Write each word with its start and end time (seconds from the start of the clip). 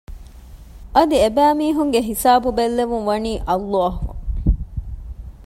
އަދި 0.95 1.15
އެބައިމީހުންގެ 1.21 1.99
ހިސާބު 2.09 2.49
ބެއްލެވުން 2.57 3.05
ވަނީ 3.09 3.33
ﷲ 3.49 3.93